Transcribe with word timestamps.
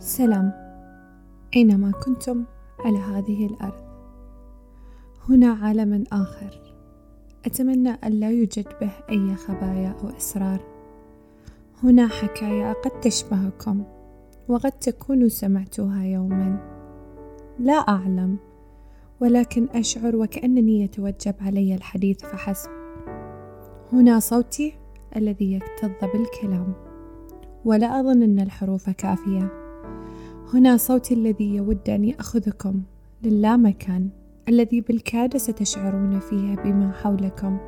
سلام. 0.00 0.52
أينما 1.56 1.90
كنتم 1.90 2.44
على 2.84 2.98
هذه 2.98 3.46
الأرض. 3.46 3.82
هنا 5.28 5.52
عالم 5.52 6.04
آخر. 6.12 6.60
أتمنى 7.46 7.90
أن 7.90 8.12
لا 8.12 8.30
يوجد 8.30 8.66
به 8.80 8.90
أي 9.10 9.34
خبايا 9.34 9.94
أو 10.02 10.08
أسرار. 10.08 10.60
هنا 11.82 12.08
حكاية 12.08 12.72
قد 12.72 13.00
تشبهكم 13.00 13.84
وقد 14.48 14.72
تكونوا 14.72 15.28
سمعتوها 15.28 16.04
يوما. 16.04 16.58
لا 17.58 17.72
أعلم 17.72 18.36
ولكن 19.20 19.68
أشعر 19.74 20.16
وكأنني 20.16 20.80
يتوجب 20.80 21.34
علي 21.40 21.74
الحديث 21.74 22.20
فحسب. 22.20 22.70
هنا 23.92 24.20
صوتي 24.20 24.74
الذي 25.16 25.52
يكتظ 25.52 25.90
بالكلام 26.02 26.72
ولا 27.64 28.00
أظن 28.00 28.22
أن 28.22 28.40
الحروف 28.40 28.90
كافية. 28.90 29.57
هنا 30.54 30.76
صوتي 30.76 31.14
الذي 31.14 31.56
يود 31.56 31.90
أن 31.90 32.04
يأخذكم 32.04 32.82
للامكان 33.22 34.08
الذي 34.48 34.80
بالكاد 34.80 35.36
ستشعرون 35.36 36.18
فيه 36.18 36.54
بما 36.54 36.92
حولكم. 36.92 37.58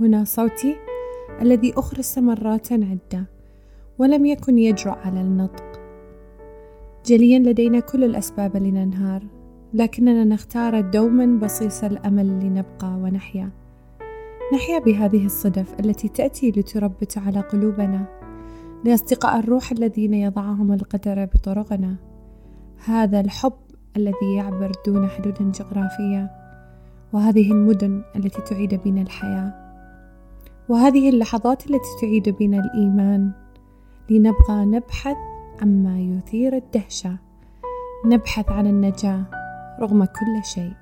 هنا 0.00 0.24
صوتي 0.24 0.76
الذي 1.40 1.72
أخرس 1.76 2.18
مرات 2.18 2.72
عدة 2.72 3.24
ولم 3.98 4.26
يكن 4.26 4.58
يجرؤ 4.58 4.94
على 5.04 5.20
النطق. 5.20 5.80
جليا 7.06 7.38
لدينا 7.38 7.80
كل 7.80 8.04
الأسباب 8.04 8.56
لننهار 8.56 9.22
لكننا 9.74 10.24
نختار 10.24 10.80
دوما 10.80 11.38
بصيص 11.38 11.84
الأمل 11.84 12.26
لنبقى 12.26 12.94
ونحيا. 13.02 13.50
نحيا 14.54 14.78
بهذه 14.78 15.26
الصدف 15.26 15.80
التي 15.80 16.08
تأتي 16.08 16.50
لتربت 16.50 17.18
على 17.18 17.40
قلوبنا. 17.40 18.21
لأصدقاء 18.84 19.38
الروح 19.38 19.72
الذين 19.72 20.14
يضعهم 20.14 20.72
القدر 20.72 21.24
بطرقنا. 21.24 21.96
هذا 22.84 23.20
الحب 23.20 23.52
الذي 23.96 24.34
يعبر 24.36 24.72
دون 24.86 25.08
حدود 25.08 25.52
جغرافية 25.52 26.30
وهذه 27.12 27.52
المدن 27.52 28.02
التي 28.16 28.42
تعيد 28.42 28.74
بنا 28.74 29.02
الحياة 29.02 29.52
وهذه 30.68 31.08
اللحظات 31.08 31.62
التي 31.62 32.00
تعيد 32.00 32.28
بنا 32.28 32.58
الإيمان. 32.58 33.32
لنبقى 34.10 34.66
نبحث 34.66 35.16
عما 35.62 36.00
يثير 36.00 36.56
الدهشة. 36.56 37.18
نبحث 38.06 38.48
عن 38.48 38.66
النجاة 38.66 39.24
رغم 39.80 40.04
كل 40.04 40.44
شيء. 40.44 40.72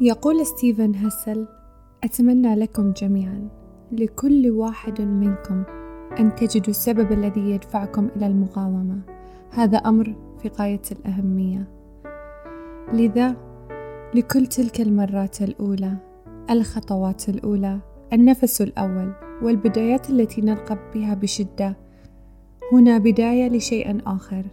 يقول 0.00 0.46
ستيفن 0.46 0.94
هسل 0.94 1.48
أتمنى 2.04 2.54
لكم 2.54 2.92
جميعا 2.92 3.48
لكل 3.92 4.50
واحد 4.50 5.00
منكم 5.00 5.62
أن 6.18 6.34
تجدوا 6.34 6.68
السبب 6.68 7.12
الذي 7.12 7.50
يدفعكم 7.50 8.08
إلى 8.16 8.26
المقاومة. 8.26 9.00
هذا 9.50 9.78
أمر 9.78 10.14
في 10.38 10.48
غاية 10.48 10.82
الأهمية. 10.92 11.68
لذا 12.92 13.36
لكل 14.14 14.46
تلك 14.46 14.80
المرات 14.80 15.42
الأولى 15.42 15.96
الخطوات 16.50 17.28
الأولى 17.28 17.80
النفس 18.12 18.62
الأول 18.62 19.12
والبدايات 19.42 20.10
التي 20.10 20.40
نرغب 20.40 20.78
بها 20.94 21.14
بشدة 21.14 21.76
هنا 22.72 22.98
بداية 22.98 23.48
لشيء 23.48 24.00
آخر. 24.06 24.44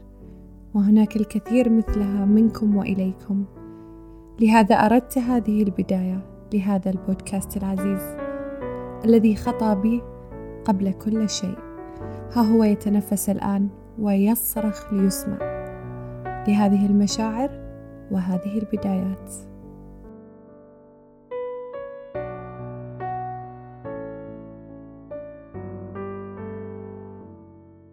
وهناك 0.73 1.15
الكثير 1.15 1.69
مثلها 1.69 2.25
منكم 2.25 2.75
وإليكم. 2.77 3.45
لهذا 4.41 4.75
أردت 4.75 5.17
هذه 5.17 5.63
البداية. 5.63 6.30
لهذا 6.53 6.91
البودكاست 6.91 7.57
العزيز 7.57 8.17
الذي 9.05 9.35
خطى 9.35 9.75
بي 9.75 10.01
قبل 10.65 10.93
كل 10.93 11.29
شيء. 11.29 11.57
ها 12.35 12.41
هو 12.41 12.63
يتنفس 12.63 13.29
الآن 13.29 13.69
ويصرخ 13.99 14.93
ليسمع 14.93 15.37
لهذه 16.47 16.85
المشاعر 16.85 17.49
وهذه 18.11 18.57
البدايات. 18.57 19.31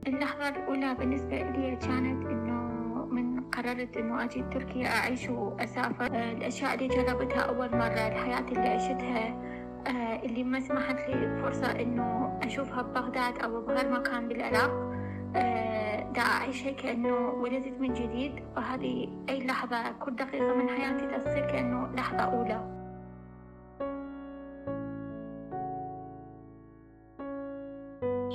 اللحظة 0.07 0.49
الأولى 0.49 0.95
بالنسبة 0.95 1.37
لي 1.37 1.77
كانت 1.77 2.27
إنه 2.27 2.58
قررت 3.59 3.97
إنه 3.97 4.25
أجي 4.25 4.43
تركيا 4.43 4.89
أعيش 4.89 5.29
وأسافر. 5.29 6.07
الأشياء 6.07 6.75
اللي 6.75 6.89
جربتها 6.89 7.41
أول 7.41 7.77
مرة 7.77 8.07
الحياة 8.09 8.41
اللي 8.49 8.69
عشتها 8.69 9.49
آه، 9.87 10.23
اللي 10.23 10.45
ما 10.45 10.61
سمحت 10.61 10.97
لي 11.09 11.43
فرصة 11.43 11.71
إنه 11.71 12.39
أشوفها 12.43 12.83
ببغداد 12.83 13.39
أو 13.39 13.61
بغير 13.61 13.91
مكان 13.93 14.29
بالعراق. 14.29 14.71
آه، 15.37 16.13
دا 16.13 16.21
أعيشها 16.21 16.73
كأنه 16.73 17.17
ولدت 17.31 17.81
من 17.81 17.93
جديد. 17.95 18.33
وهذه 18.57 19.09
أي 19.29 19.47
لحظة 19.47 19.93
كل 19.93 20.17
دقيقة 20.17 20.55
من 20.55 20.69
حياتي 20.69 21.19
تصير 21.19 21.47
كأنه 21.47 21.87
لحظة 21.95 22.19
أولى. 22.19 22.79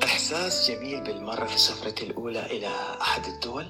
إحساس 0.04 0.72
جميل 0.72 1.04
بالمرة 1.04 1.46
في 1.46 1.58
سفرتي 1.60 2.08
الأولى 2.08 2.46
إلى 2.46 2.68
أحد 3.02 3.22
الدول؟ 3.26 3.66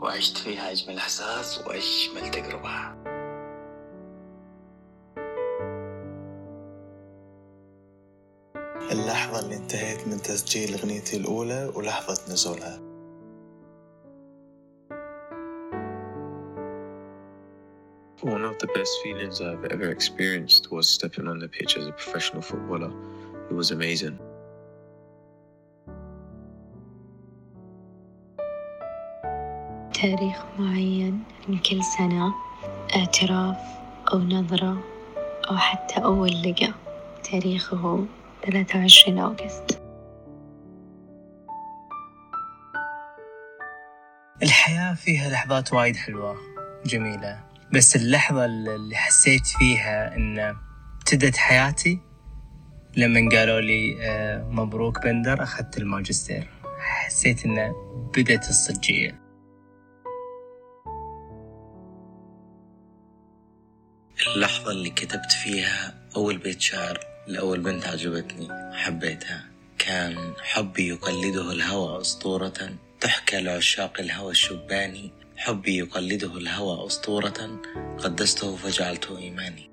وعشت 0.00 0.38
فيها 0.38 0.70
أجمل 0.70 0.96
إحساس 0.96 1.58
وأجمل 1.58 2.30
تجربة 2.30 3.00
اللحظة 8.92 9.40
اللي 9.40 9.56
انتهيت 9.56 10.08
من 10.08 10.22
تسجيل 10.22 10.74
أغنيتي 10.74 11.16
الأولى 11.16 11.72
ولحظة 11.74 12.32
نزولها 12.32 12.80
One 18.22 18.44
of 18.44 18.58
the 18.58 18.66
best 18.66 18.92
feelings 19.02 19.40
I've 19.40 19.64
ever 19.64 19.90
experienced 19.90 20.70
was 20.70 20.86
stepping 20.86 21.26
on 21.26 21.38
the 21.38 21.48
pitch 21.48 21.78
as 21.78 21.86
a 21.86 21.92
professional 21.92 22.42
footballer. 22.42 22.92
It 23.50 23.54
was 23.54 23.70
amazing. 23.70 24.18
تاريخ 30.02 30.44
معين 30.58 31.22
من 31.48 31.58
كل 31.58 31.84
سنة 31.84 32.34
اعتراف 32.96 33.56
أو 34.12 34.18
نظرة 34.18 34.84
أو 35.50 35.56
حتى 35.56 36.04
أول 36.04 36.42
لقاء. 36.42 36.74
تاريخه 37.30 38.06
23 38.46 39.18
أغسطس. 39.18 39.78
الحياة 44.42 44.94
فيها 44.94 45.30
لحظات 45.30 45.72
وايد 45.72 45.96
حلوة 45.96 46.36
جميلة 46.86 47.44
بس 47.72 47.96
اللحظة 47.96 48.44
اللي 48.44 48.96
حسيت 48.96 49.46
فيها 49.46 50.16
إن 50.16 50.56
ابتدت 50.98 51.36
حياتي 51.36 52.00
لما 52.96 53.30
قالوا 53.36 53.60
لي 53.60 53.96
آه، 54.02 54.44
مبروك 54.50 55.02
بندر 55.02 55.42
أخذت 55.42 55.78
الماجستير. 55.78 56.50
حسيت 56.78 57.44
إن 57.44 57.72
بدت 58.16 58.48
الصجية. 58.48 59.19
اللحظة 64.34 64.70
اللي 64.70 64.90
كتبت 64.90 65.32
فيها 65.44 65.94
أول 66.16 66.38
بيت 66.38 66.60
شعر 66.60 66.98
لأول 67.26 67.60
بنت 67.60 67.86
عجبتني 67.86 68.48
حبيتها. 68.74 69.50
كان 69.78 70.34
حبي 70.42 70.88
يقلده 70.88 71.52
الهوى 71.52 72.00
أسطورة 72.00 72.76
تحكى 73.00 73.40
لعشاق 73.40 74.00
الهوى 74.00 74.30
الشباني. 74.30 75.12
حبي 75.36 75.76
يقلده 75.78 76.36
الهوى 76.36 76.86
أسطورة 76.86 77.60
قدسته 77.98 78.56
فجعلته 78.56 79.18
إيماني. 79.18 79.70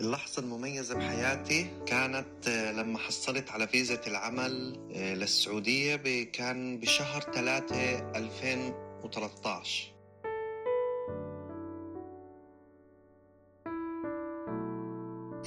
اللحظة 0.00 0.42
المميزة 0.42 0.94
بحياتي 0.94 1.70
كانت 1.86 2.48
آه، 2.48 2.72
لما 2.72 2.98
حصلت 2.98 3.50
على 3.50 3.68
فيزة 3.68 4.00
العمل 4.06 4.78
آه، 4.94 5.14
للسعودية 5.14 5.96
كان 6.32 6.78
بشهر 6.78 7.20
3 7.20 7.98
2013 8.16 9.89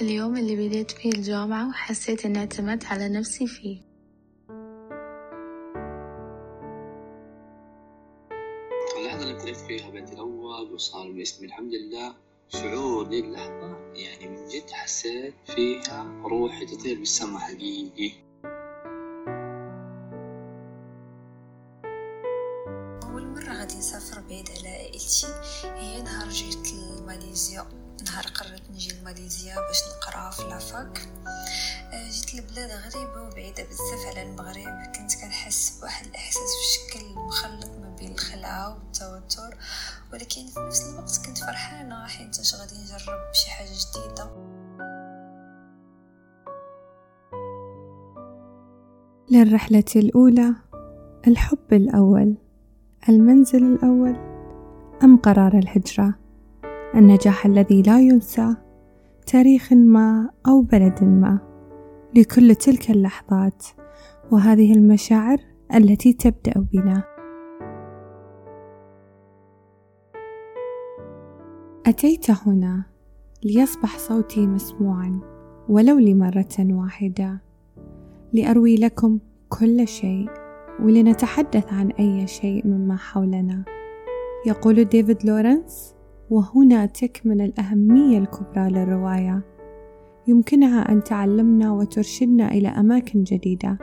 اليوم 0.00 0.36
اللي 0.36 0.56
بديت 0.56 0.90
فيه 0.90 1.12
الجامعة 1.12 1.68
وحسيت 1.68 2.26
إني 2.26 2.38
اعتمدت 2.38 2.84
على 2.84 3.08
نفسي 3.08 3.46
فيه. 3.46 3.80
اللحظة 8.98 9.22
اللي 9.22 9.32
ابتديت 9.32 9.56
فيها 9.56 9.90
بيتي 9.90 10.12
الأول 10.12 10.72
وصار 10.72 11.12
باسمي 11.12 11.46
الحمد 11.46 11.72
لله 11.74 12.14
شعور 12.48 13.08
ذيك 13.08 13.24
اللحظة 13.24 13.78
يعني 13.94 14.28
من 14.28 14.48
جد 14.48 14.70
حسيت 14.70 15.34
فيها 15.46 16.22
روحي 16.24 16.66
تطير 16.66 16.98
بالسما 16.98 17.38
حقيقي. 17.38 18.12
أول 23.02 23.26
مرة 23.26 23.52
غادي 23.58 23.74
نسافر 23.78 24.20
بعيد 24.28 24.48
على 24.58 24.68
عائلتي 24.68 25.26
هي 25.64 26.02
نهار 26.02 26.28
جيت 26.28 26.72
لماليزيا. 26.72 27.83
نهار 28.02 28.24
قررت 28.24 28.70
نجي 28.70 29.00
لماليزيا 29.00 29.54
باش 29.54 29.78
نقرا 29.96 30.30
في 30.30 30.42
لافاك 30.42 31.08
آه، 31.92 32.10
جيت 32.10 32.34
لبلاد 32.34 32.70
غريبة 32.70 33.22
وبعيدة 33.22 33.64
بزاف 33.64 34.06
على 34.06 34.22
المغرب. 34.22 34.86
كنت 34.86 35.14
كنحس 35.14 35.78
بواحد 35.80 36.06
الإحساس 36.06 36.42
في 36.42 36.92
شكل 36.92 37.14
مخلط 37.14 37.70
ما 37.70 37.96
بين 37.98 38.12
الخلعة 38.12 38.74
والتوتر. 38.74 39.56
ولكن 40.12 40.46
في 40.46 40.60
نفس 40.60 40.80
الوقت 40.80 41.26
كنت 41.26 41.38
فرحانة 41.38 42.06
حيت 42.06 42.54
غادي 42.54 42.74
نجرب 42.74 43.32
شي 43.32 43.50
حاجة 43.50 43.68
جديدة. 43.68 44.54
للرحلة 49.30 49.84
الأولى 49.96 50.54
الحب 51.26 51.72
الأول 51.72 52.36
المنزل 53.08 53.74
الأول 53.74 54.16
أم 55.02 55.16
قرار 55.16 55.58
الهجرة؟ 55.58 56.23
النجاح 56.96 57.46
الذي 57.46 57.82
لا 57.82 58.00
ينسى 58.00 58.56
تاريخ 59.26 59.72
ما 59.72 60.30
أو 60.46 60.62
بلد 60.62 61.04
ما 61.04 61.38
لكل 62.14 62.54
تلك 62.54 62.90
اللحظات 62.90 63.66
وهذه 64.30 64.72
المشاعر 64.72 65.38
التي 65.74 66.12
تبدأ 66.12 66.66
بنا. 66.72 67.02
أتيت 71.86 72.30
هنا 72.30 72.84
ليصبح 73.44 73.98
صوتي 73.98 74.46
مسموعا 74.46 75.20
ولو 75.68 75.98
لمرة 75.98 76.56
واحدة. 76.58 77.40
لأروي 78.32 78.76
لكم 78.76 79.18
كل 79.48 79.88
شيء 79.88 80.28
ولنتحدث 80.80 81.72
عن 81.72 81.90
أي 81.90 82.26
شيء 82.26 82.66
مما 82.66 82.96
حولنا. 82.96 83.64
يقول 84.46 84.84
ديفيد 84.84 85.26
لورنس 85.26 85.93
وهنا 86.34 86.86
تكمن 86.86 87.40
الأهمية 87.40 88.18
الكبرى 88.18 88.68
للرواية. 88.68 89.42
يمكنها 90.26 90.92
أن 90.92 91.02
تعلمنا 91.02 91.72
وترشدنا 91.72 92.48
إلى 92.48 92.68
أماكن 92.68 93.22
جديدة. 93.22 93.78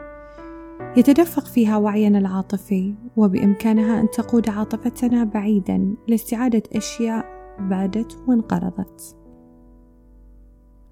يتدفق 0.97 1.45
فيها 1.45 1.77
وعينا 1.77 2.19
العاطفي 2.19 2.93
وبإمكانها 3.17 4.01
أن 4.01 4.09
تقود 4.09 4.49
عاطفتنا 4.49 5.23
بعيدا 5.23 5.95
لاستعادة 6.07 6.63
أشياء 6.75 7.25
بادت 7.59 8.17
وانقرضت. 8.27 9.17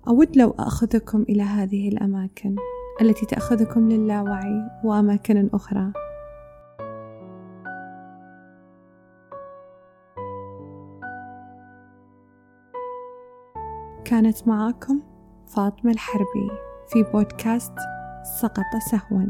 أود 0.08 0.38
لو 0.38 0.50
أخذكم 0.60 1.22
إلى 1.22 1.44
هذه 1.44 1.90
الأماكن 1.90 2.56
التي 3.02 3.26
تأخذكم 3.26 3.90
للاوعي 3.90 4.70
وأماكن 4.84 5.50
أخرى. 5.54 5.94
كانت 14.10 14.48
معاكم 14.48 15.00
فاطمة 15.48 15.92
الحربي 15.92 16.50
في 16.88 17.04
بودكاست 17.04 17.74
سقط 18.42 18.66
سهوا. 18.92 19.26